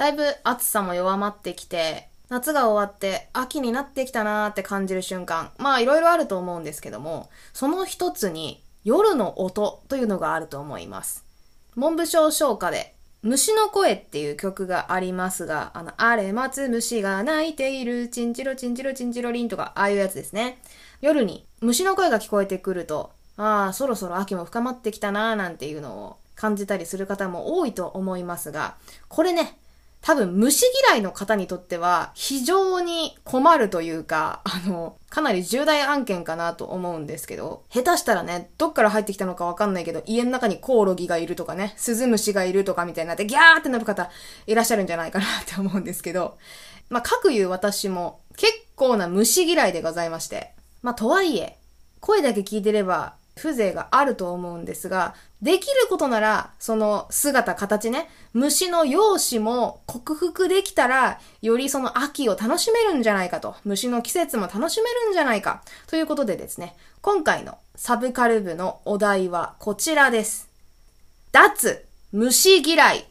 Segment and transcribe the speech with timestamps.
[0.00, 5.50] だいぶ暑さも弱まってきて、夏が終わって秋になってきたなーって感じる瞬間。
[5.58, 11.26] まあいろいろあると思うんですけども、その一つに夜の音というのがあると思います。
[11.76, 20.62] 文部省唱歌で虫の声っていう曲がありますが、あの、あれ待つ虫が鳴いている、チンチロチンチロチンチロリンとか、ああいうやつですね。
[21.02, 28.76] 夜に虫の声が聞こえてくると、ああ、そろそろ秋も深まってきたなーなんていうのを感じたりする方も多いと思いますが、
[29.08, 29.58] これね、
[30.02, 44.10] 多分虫嫌いの方にとっては非常に困るというか、あの、かなり重大案件かなと思うんですけど、下手したらね、どっから入ってきたのかわかんないけど、家の中にコオロギがいるとかね、スズムシがいるとかみたいになってギャーってなる方
[44.46, 46.38] いらっしゃるんじゃないかなって思うんですけど、
[46.88, 51.58] まあ、各言う私も結構な虫嫌いでございまして、まあ、とはいえ、
[52.00, 70.50] 声だけ聞いてれば風情があると思うんですが、できることなら、その姿、形ね、虫の容姿も克服できたら、よりその秋を楽しめるんじゃないかと、虫の季節も楽しめるんじゃないか、ということでですね、今回のサブカル部のお題はこちらです。
[71.32, 73.06] 脱、虫嫌い。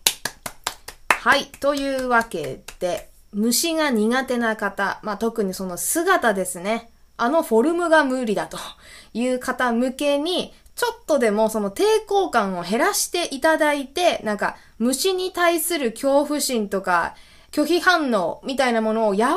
[1.09, 6.91] はい、というわけで、虫が苦手な方、まあ、特にその姿ですね。
[7.17, 8.57] あのフォルムが無理だと
[9.13, 17.15] いう方向けに、ちょっとでもその抵抗感を減らしていただいて、なんか虫に対する恐怖心とか
[17.51, 19.35] 拒否反応みたいなものを和らげよ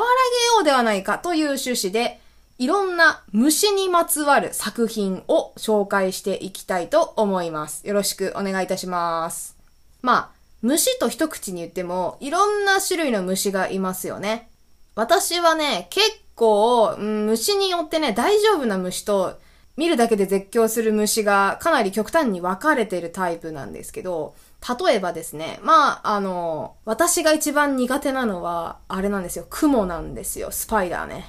[0.61, 2.21] うではないかという趣旨で、
[2.59, 7.85] いろんな虫にまつわる作品を紹介していきたいと思います。
[7.85, 9.57] よろしくお願いいたします。
[10.01, 10.29] まあ、
[10.61, 14.47] 虫と一口に言っても、いろんな種類の虫がいますよね。
[14.95, 19.37] 私はね、結構、うん、虫によってね、大丈夫な虫と、
[19.75, 24.35] 見るだけで絶叫する虫がかなり極端に分かれてるタイプなんですけど、
[24.85, 31.25] 例えばですね、まあ、あの、私が一番苦手なのは、あれなんですよ、雲なんですよ、スパイダーね。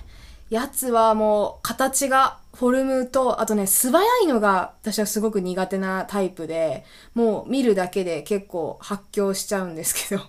[0.50, 6.84] やつはもう、形が、フォルムと、あとね、素早いのが、私はすごく苦手なタイプで、
[7.14, 10.22] もう見るだけで結構発狂しちゃうんですけど。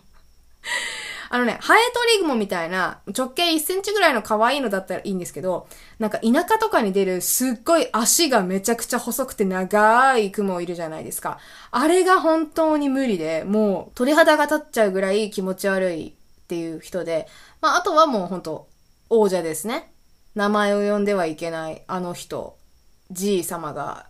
[1.29, 5.67] あのね、ハエトリグモみたいな直径1センチぐらいの可愛いのだったらいいんですけど、
[5.99, 11.39] なんか田舎とかに出るすっごい足がめちゃくちゃ細くて長い雲いるじゃないですか。
[11.71, 16.13] あれが本当に無理で、もう鳥肌が立っちゃうぐらい気持ち悪いっ
[16.47, 17.27] ていう人で、
[17.61, 18.67] まああとはもう本当
[19.09, 19.91] 王者ですね。
[20.35, 22.57] 名前を呼んではいけないあの人、
[23.11, 24.07] G 様が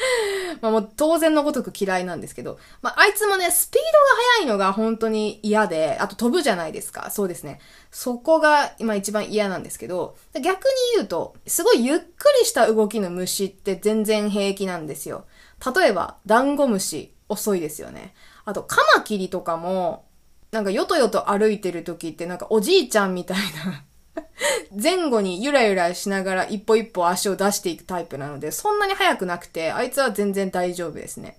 [0.60, 7.10] まあもう当然のごとく嫌いなんですけど、まああいつもね、スピードが速いのが本当に嫌で、あと飛ぶじゃないですか。
[7.10, 7.60] そうですね。
[7.90, 10.52] そこが今一番嫌なんですけど、逆に
[10.96, 12.04] 言うと、すごいゆっく
[12.40, 15.26] りした動きの虫って全然平気なんですよ。
[15.74, 18.14] 例えば、ダンゴムシ、遅いですよね。
[18.44, 20.04] あと、カマキリとかも、
[20.50, 23.84] なんかよとよと歩いてる時ってなんかおじいちゃんみたいな
[24.74, 31.38] 前後にゆらゆらしながら一歩一歩足を出していくタイプなので、そんなに速くなくて、あいつは全然大丈夫ですね。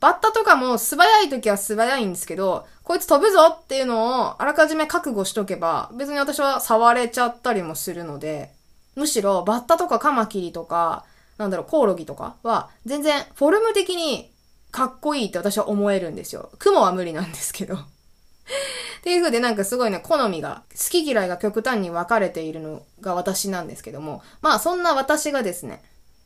[0.00, 8.50] バッタとかも素早い時は素早いんですけど、こいつ飛ぶぞっていうのをあらかじめ覚悟しとけば、別に私は触れちゃったりもするので、
[8.96, 11.04] むしろバッタとかカマキリとか、
[11.36, 14.32] なんだろう、コオロギとかは、全然フォルム的に
[14.70, 16.50] かっこいいって私は思えるんですよ。
[16.58, 17.76] 雲は無理なんですけど。
[19.00, 25.82] っていう風でなんかすごいね、好みが、好き嫌いが極端に分かれているのが私なんですけども、まあそんな私がですね、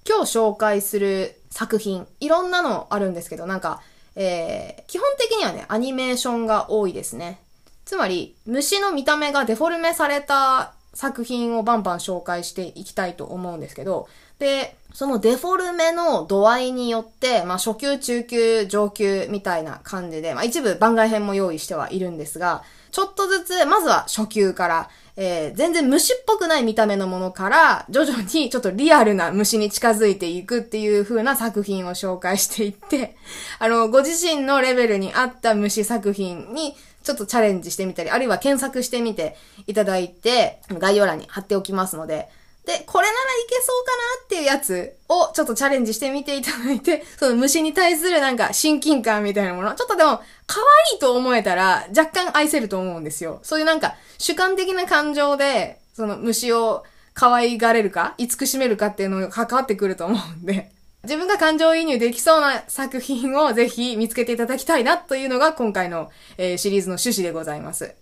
[0.06, 3.80] 今日紹介する作品、いろんなのあるんですけど、なんか、
[4.16, 7.40] えー、基本的にはね、アニメーションが多いですね。
[7.84, 14.08] つまり、虫の見た目がデフォルメされた作品をバンバン紹介していきたいと思うんですけど、
[14.38, 22.62] で、そのデフォルメの度合いによって、まあ初級、中級、上級みたいな感じで、まあ一部番外編も用意してはいるんですが、
[22.92, 33.16] ちょっとずつ、まずは初級から、えー、全然虫っぽくない見た目のものから、徐々にちょっとリアルな虫に近づいていくっていう風な作品を紹介していって、
[33.58, 39.36] あの、ご自身のレベルに合った虫作品にちょっとチャレンジしてみたり、あるいは検索してみて
[39.66, 42.28] いただいて、概要欄に貼っておきますので、
[42.66, 53.40] で、これならいけそうかなっていうやつをちょっとチャレンジしてみていただいて、 その虫に対するなんか親近感みたいなもの、ちょっとでも可愛いと思えたら若干愛せると思うんですよ。
[53.42, 60.72] そういうなんか主観的な感情で、その虫を可愛がれるか、慈しめるかっていうのが関わってくると思うんで、
[61.04, 67.94] 自分が感情移入できそうな作品をぜひ見つけていただきたいなというのが今回の、えー、シリーズの趣旨でございます。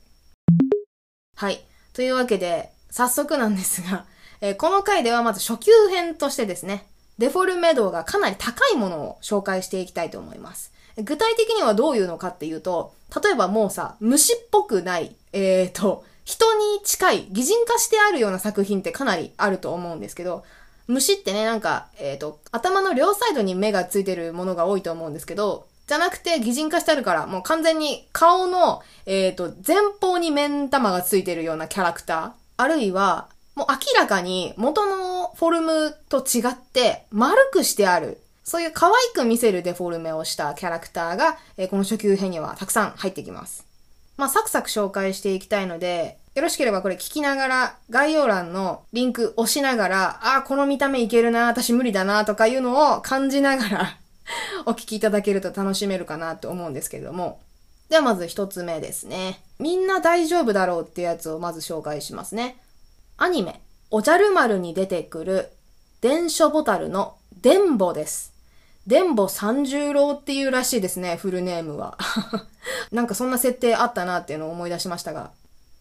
[1.37, 1.65] はい。
[1.93, 4.07] というわけで、早速なんですが、
[4.43, 6.85] えー、この回ではまず初級編としてですね、
[7.17, 10.73] デフォルメ度がかなり高いものを紹介していきたいと思います。
[10.97, 12.93] 具体的にはどういうのかっていうと、
[13.23, 20.45] 例えばもうさ、虫っぽくない、えーと、人に近い、擬人化してあるような作品ってかなりあると思うんですけど、
[20.89, 38.19] 虫ってね、なんか、えっ、ー、と、頭の両サイドに目がついてるものが多いと思うんですけど、じゃなくて擬人化してあるから、もう完全に顔の、えっ、ー、と、前方に目ん玉がついてるようなキャラクター、あるいは、もう明らかに元のフォルムと違って丸くしてある。
[38.45, 43.65] そういう可愛く見せるデフォルメをしたキャラクターが、えー、この初級編にはたくさん入ってきます。
[44.17, 53.99] まあ、サクサク紹介していきたいので、よろしければこれ聞きながら、概要欄のリンク押しながら、ああ、この見た目いけるな、私無理だな、とかいうのを感じながら
[54.67, 57.41] お聞きいただけると楽しめるかなと思うんですけれども。
[57.91, 59.43] ではまず一つ目ですね。
[59.59, 62.57] みんな大丈夫だろうっていうやつをまず紹介しますね。
[63.23, 63.61] アニメ、
[63.93, 65.53] おじゃる丸に出てくる、
[66.01, 68.33] 伝書ボタルの伝ボです。
[68.89, 71.97] 伝ボ三十郎っていうらしいですね、フルネームは。
[72.91, 75.31] なんかそんな設定あったなっていうのを思い出しましたが。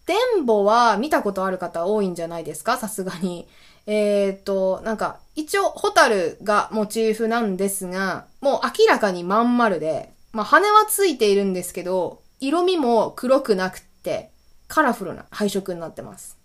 [0.06, 3.48] 伝ボは見たことある方多いんじゃないですかさすがに。
[3.88, 14.30] えー、っと、なんか、一応、ホタルがモチーフなんですが、もう明らかにまん丸で、まあ、羽はついているんですけど、色味も黒くなくって、
[14.68, 16.40] カラフルな配色になってます。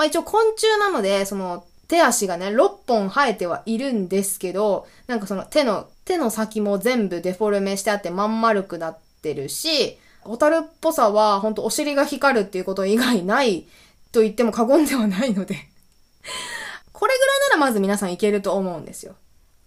[0.00, 13.66] まあ、一応昆虫なので、その、手足がね、6本生えてはいるんですけど、なんかその手の、手の先も全部デフォルメしてあってまん丸くなってるし、ホタルっぽさは、ほんとお尻が光るっていうこと以外ない
[14.10, 15.54] と言っても過言ではないので
[16.94, 19.16] これぐらいならまず皆さんいけると思うんですよ。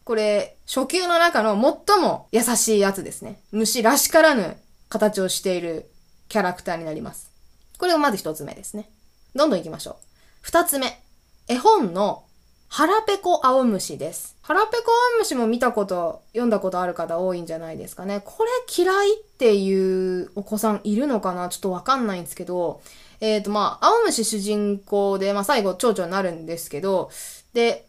[0.04, 1.54] これ、初級の中の
[1.88, 3.40] 最も優しいやつですね。
[3.52, 4.58] 虫らしからぬ
[4.90, 5.92] 形をしている
[6.28, 7.30] キャラクターになります。
[7.78, 8.90] これがまず一つ目ですね。
[9.36, 10.13] どんどん行きましょう。
[10.44, 11.02] 二つ目。
[11.48, 12.26] 絵本の
[12.68, 14.36] 腹ペコ青虫です。
[14.42, 18.22] 腹ペコ青虫も見たこと、読んだことある方多いんじゃないですかね。
[18.26, 21.48] これ嫌いっていうお子さんいるのかな？
[21.48, 22.82] ちょっとわかんないんですけど、
[23.22, 27.10] えっ、ー、とまあ、青虫主人公で、まあ最後蝶々になるんですけど、
[27.54, 27.88] で、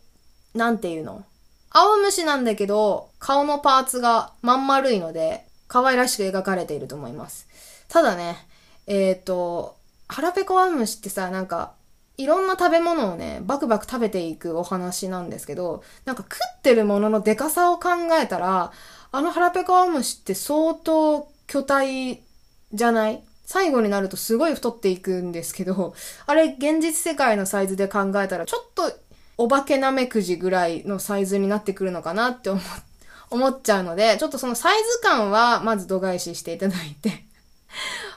[0.55, 1.25] なんていうの？
[1.71, 7.49] 青虫なんだけど、顔のパーツがまん丸いので、可愛らしく描かれていると思います。
[7.89, 8.37] ただね、
[8.87, 9.75] えっ、ー、と、
[10.07, 11.73] 腹ペコ青虫ってさ、なんか、
[12.17, 17.91] いろんな食べ物をね、バクバク食べていくお話なんですけど、なんか食ってるもののデカさを考
[18.21, 18.73] えたら、
[19.11, 22.23] あの腹ペコアムシって相当巨体
[22.73, 23.23] じゃない？
[23.47, 25.95] 最後になるとすごい太っていくんですけど、
[26.27, 28.93] あれ現実世界のサイズで考えたらちょっと
[29.37, 32.61] お化けなめくじぐらいのサイズになってくるのかなって思、
[33.31, 37.25] 思っちゃうので、ちょっとそのサイズ感はまず度外視していただいて。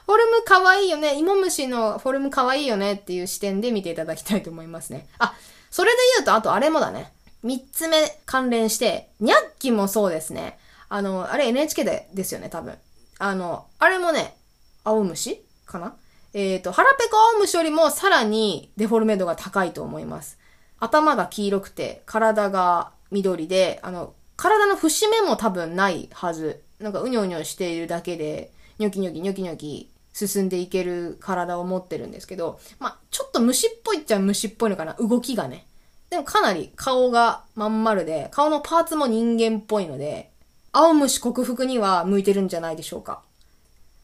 [0.08, 1.18] フォルム可愛いよね。
[1.18, 5.06] 芋虫のフォルム可愛いよねっていう視点で見ていただきたいと思いますね。
[5.18, 5.34] あ、
[5.70, 7.12] それで言うと、あとあれもだね。
[7.42, 10.58] 三つ目関連して、ニャッキもそうですね。
[10.88, 12.78] あの、あれ NHK でですよね、多分。
[13.18, 14.34] あの、あれもね、
[14.82, 15.94] 青虫かな？
[16.32, 20.38] えっ、ー、と、腹ペコ青虫よりもさらにデフォルメ度が高いと思います。
[20.80, 26.62] 頭が黄色くて、体が緑で、あの、体の節目も多分ないはず。
[26.80, 29.90] なんかうにょうにょしているだけで、ニョキニョキニョキニョキ
[30.26, 35.66] 進んでいける体を持ってるんですけど、まあ、ちょっと虫っぽいっちゃ虫っぽいのかな、動きがね。
[36.10, 40.30] でもかなり顔がまん丸で、顔のパーツも人間っぽいので、
[40.72, 43.22] 青虫克服には向いてるんじゃないでしょうか。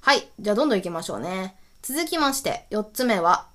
[0.01, 0.29] はい。
[0.39, 1.57] じゃあどんどん行きましょうね。
[1.83, 3.47] 続きまして、4つ目は、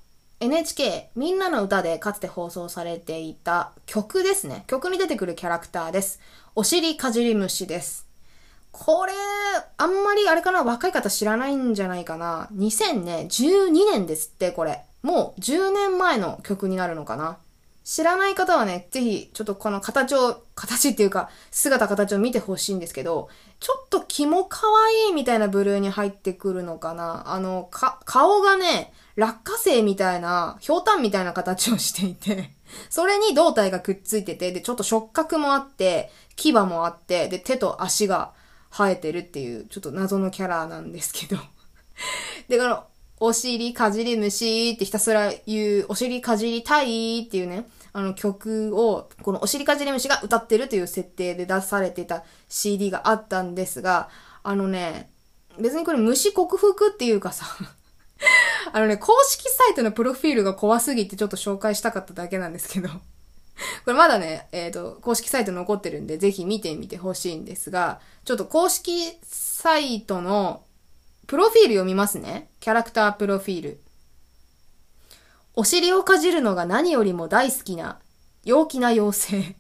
[0.42, 4.64] NHK みんなの歌でかつて放送されていた曲ですね。
[4.68, 6.20] 曲に出てくるキャラクターです。
[6.56, 8.09] お尻かじり虫です。
[8.72, 9.14] これ、
[9.78, 12.48] あんまりあれかな、若い方知らないんじゃないかな。
[12.54, 14.84] 2012年ですって、これ。
[15.02, 17.38] もう10年前の曲になるのかな。
[17.84, 27.34] 知らない方はね、ぜひ、ちょっとこの形を、形っていうか、姿形を見てほしいんですけど、ちょっと気も可愛いみたいなブルーに入ってくるのかな。
[27.34, 32.52] あの、か、顔がね、落花生みたいな、氷炭みたいな形をしていて、
[32.92, 38.34] それに胴体がくっついてて、で、ちょっと触覚もあって、牙もあって、で、手と足が
[38.72, 41.42] 生えてるっていう、ちょっと謎のキャラなんですけど。
[42.48, 42.84] で、この、
[43.22, 54.10] お尻かじり虫ってひたすら言う、お尻かじりたいっていうね、あの曲を、このお尻かじり虫が歌ってるという設定で出されてた CD があったんですが、
[54.44, 55.12] あのね、
[55.60, 57.46] 別にこれ虫克服っていうかさ
[58.72, 62.90] あのね、公式サイトのプロフィールが怖すぎてちょっと紹介したかっただけなんですけど。
[63.86, 70.64] これまだね、えっ、ー、と、公式サイト残ってるんで、ぜひ見てみてほしいんですが、ちょっと公式サイトの
[71.28, 72.50] プロフィール読みますね。
[72.60, 73.82] キャラクタープロフィール。
[75.56, 78.00] お尻をかじるのが何よりも大好きな、
[78.46, 79.56] 陽気な妖精。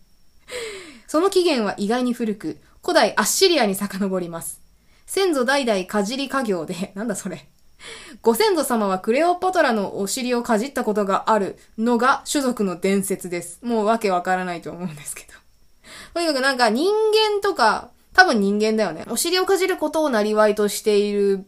[1.07, 4.61] その起源は意外に古く、古代アッシリアに遡ります。
[5.05, 7.48] 先祖代々かじり家業で、 なんだそれ。
[8.21, 13.59] ご先祖様はクレオパトラのお尻をかじったことがあるのが種族の伝説です。
[13.63, 15.29] もうわけわからないと思うんですけど。
[16.13, 19.05] とにかくなんか人間とか、多分人間だよね。
[19.09, 21.45] お尻をかじることをなりわいとしている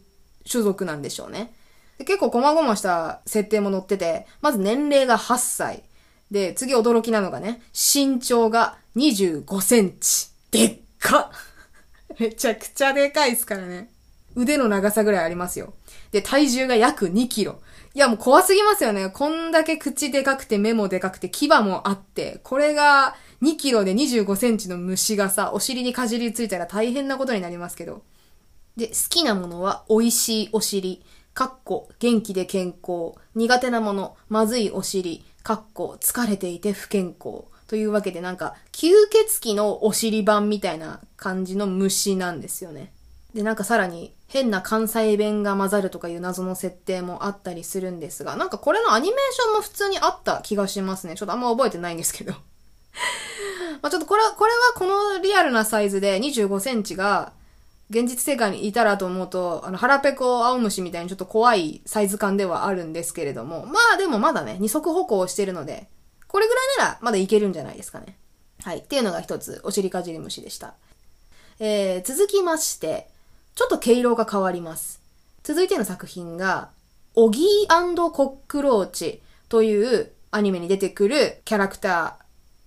[0.50, 1.52] 種族なんでしょうね。
[1.98, 5.82] で結構細々した設定も載ってて、まず年齢が8歳。
[6.30, 10.28] で、次驚きなのがね、身長が25センチ。
[10.50, 11.30] でっか
[12.18, 13.90] めちゃくちゃでかいっすからね。
[14.34, 15.74] 腕の長さぐらいありますよ。
[16.12, 17.60] で、体重が約2キロ。
[17.94, 19.08] いや、もう怖すぎますよね。
[19.08, 28.02] こんだけ口でかくて目もでかくて牙もあって、これが2キロで25センチの虫がさ、お尻にかじりついたら大変なことになりますけど。
[28.76, 31.02] で、好きなものは美味しいお尻、
[31.34, 37.44] かっこ元気で健康、苦手なもの、まずいお尻、かっこ疲れていて不健康。
[37.66, 42.92] というわけでなんか、吸血鬼のお尻版みたいな感じの虫なんですよね。
[43.34, 51.14] で、なんかさらに変な関西弁が混ざるとかいう謎の設定もあったりするんですが、なんかこれのアニメーションも普通にあった気がしますね。
[51.14, 52.32] ちょっとあんま覚えてないんですけど。
[53.80, 57.32] まあちょっとこれは、これはこのリアルなサイズで25センチが
[57.90, 65.88] 現実世界にいたらと思うと、あの、腹ペコ青虫みたいにちょっと怖いサイズ感ではあるんですけれども、まあでもまだね、二足歩行してるので、
[66.26, 68.16] これぐらいならまだいけるんじゃないですかね。
[68.62, 68.78] はい。
[68.78, 70.74] っていうのが一つ、お尻かじり虫でした。
[71.58, 73.08] えー、続きまして、
[73.54, 75.02] ちょっと毛色が変わります。
[75.42, 76.70] 続いての作品が、
[77.14, 82.16] オギーコックローチというアニメに出てくるキャラクタ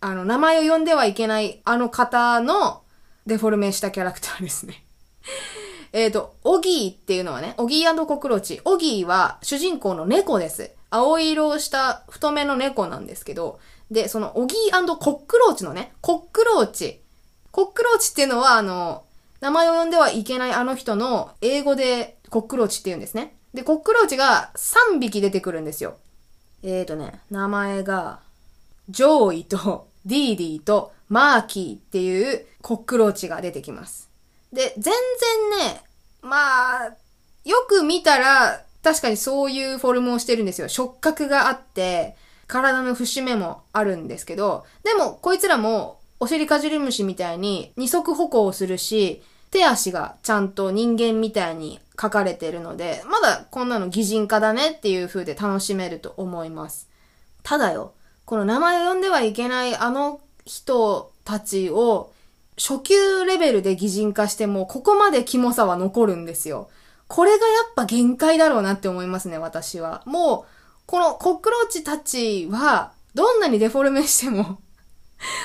[0.01, 2.84] ー、あの、名前を呼んではいけないあの方の
[3.25, 4.86] デフォルメしたキャラクターですね。
[5.94, 8.62] えっと、オギーっていうのはね、オギーコックローチ。
[8.65, 10.72] オギーは主人公の猫です。
[10.92, 17.01] 青色をした太めの猫なんですけど、で、そのオギーコックローチのね、コックローチ。
[17.51, 19.06] コックローチっていうのは、あの、
[19.42, 23.36] 名前を呼んではいけないあの人の英語でコックローチって言うんですね。
[23.54, 25.98] で、コックローチが3匹出てくるんですよ。
[26.63, 28.20] えーとね、名前が、
[28.89, 34.10] ジョーイとディーディーとマーキーっていうコックローチが出てきます。
[34.51, 34.94] で、全
[35.60, 35.84] 然ね、
[36.22, 36.96] まあ、
[37.44, 40.68] よく見たら、確かにそういうフォルムをしてるんですよ。
[40.68, 42.15] 触覚があって、
[42.48, 56.89] 体の節目もあるんですけど、でも、こいつらも、お尻かじり虫みたいに二足歩行をするし、手足がちゃんと人間みたいに描かれてるので、まだこんなの擬人化だねっていう風で楽しめると思います。
[57.43, 57.93] ただよ、
[58.25, 62.12] この名前を呼んではいけないあの人たちを
[62.57, 66.69] 初級レベルで擬人化しても、ここまでキモさは残るんですよ。
[67.07, 70.01] これがやっぱ限界だろうなって思いますね、私は。
[70.05, 70.51] もう、
[70.86, 74.60] このコックローチたちは、どんなにデフォルメしても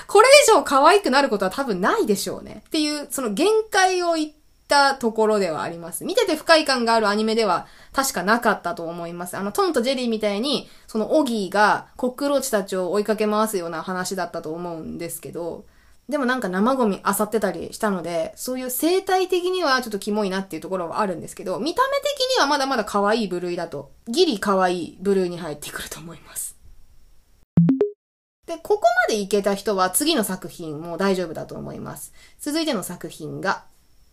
[0.06, 2.62] これ以上可愛くなることは多分ないでしょうね。
[2.66, 4.32] っていう、その限界を言っ
[4.68, 6.04] たところではあります。
[6.04, 9.36] 見てて不快感があるアニメでは確かなかったと思います。
[9.36, 15.64] あの、トンとジェリーみたいに、そのオギーがコックローチたちを追いかけ回すような話だったと思うんですけど、
[16.10, 26.50] でもなんか生ゴミ漁ってたりしたので、そういう生態的にはちょっとキモいなっていうところはあるんですけど、見た目的にはまだまだ可愛い部類だと、ギリ可愛い部類に入ってくると思います。
[28.50, 32.12] で、ここまでいけた人は次の作品も大丈夫だと思います。
[32.40, 33.62] 続いての作品が、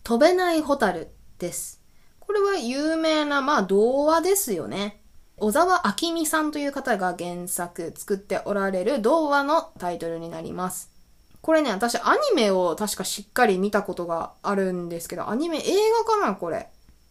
[0.04, 1.08] 飛べないホタル
[1.40, 1.82] です。
[2.20, 5.02] これは有名な、まあ童話ですよね。
[5.38, 10.92] 小沢明美さんという方が原作作っておられる童話のタイトルになります。
[11.40, 15.62] これね、私アニメを確かしっかり見たことがあるんですけど、アニメ映
[16.06, 16.68] 画かなこれ。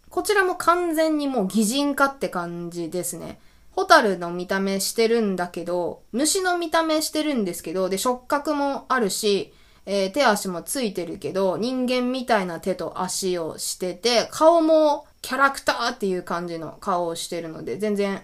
[0.09, 3.41] こちらも完全にもう擬人化って感じですね。
[3.77, 9.53] ホタルの見た目してるんだけど、虫の見た目してるんですけど、で、触覚もあるし、
[9.85, 18.23] えー、手足もついてるけど、人間みたいな手と足をしてて、顔もキャラクターっていう感じの顔をしてるので、全然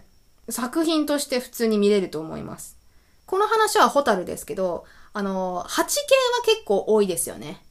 [0.49, 2.79] 作品として普通に見れると思います。
[3.27, 7.61] この話はホタルですけど、あの、蜂系は結構多いですよね。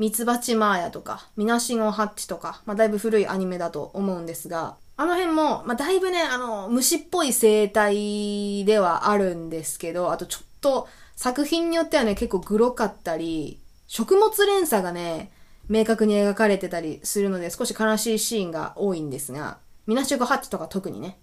[0.00, 15.30] ミツバチマーヤとか、ミナシゴハッチとか、まあ、だいぶ古いアニメだと思うんですが、あの辺も、まあ、だいぶね、あの、虫っぽい生態ではあるんですけど、あとちょっと作品によってはね、結構グロかったり、食物連鎖がね、
[15.68, 21.20] 明確に描かれてたりするので、少し悲しいシーンが多いんですが、ミナシゴハッチとか特にね。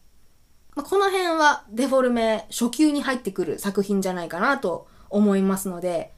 [0.74, 6.13] まあ、この辺はデフォルメ初級に入ってくる作品じゃないかなと思いますので、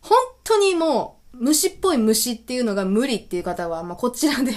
[0.00, 4.52] 本当にもう、虫っぽい虫っていうのが無理っていう方は、まあ、こちらで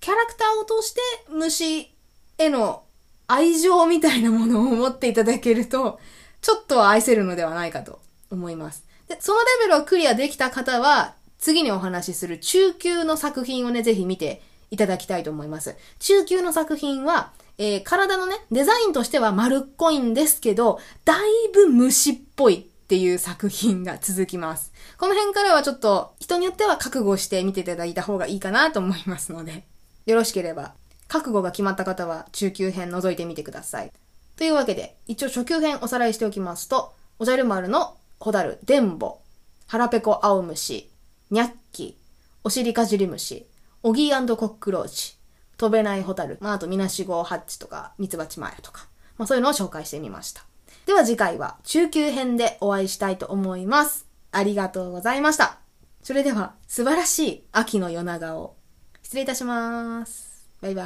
[0.00, 1.90] キャラクターを通して虫
[2.38, 2.82] への
[3.26, 5.98] 愛情みたいなものを持っていただけると、
[6.40, 8.84] ちょっとは愛せるのではないかと思います。
[9.08, 15.76] で、そのレベルをクリアできた方は、次にお話しする中級の作品をね、ぜひ見ていただきたいと思います。
[15.98, 24.70] 中級の作品は、えー、体のね、デザインとしては丸っこいんですけど、だいぶ虫っぽいっていう作品が続きます。
[24.98, 29.64] この辺からはちょっと人によっては覚悟して見ていただいた方がいいかなと思いますので、
[30.04, 30.74] よろしければ、
[31.08, 33.92] 覚悟が決まった方は中級編覗いてみてください。
[34.36, 39.20] というわけで、一応初級編おさらいしておきますと、おじゃる丸のホダル、デンボ、
[39.66, 40.90] 腹ペコ青虫、
[41.30, 41.96] ニャッキ、
[42.42, 43.46] おしりかじり虫、
[43.82, 45.16] オギーコックローチ、
[45.56, 50.44] 飛べないホタル、まあ、あとみなしごハッチとか、ミツバチマヤとか、まあそういうのを紹介してみました。
[50.86, 54.06] では次回は中級編でお会いしたいと思います。
[54.32, 55.58] ありがとうございました。
[56.02, 58.56] それでは素晴らしい秋の夜長を
[59.02, 60.48] 失礼いたします。
[60.60, 60.82] バイバ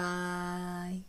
[0.86, 1.07] ーイ。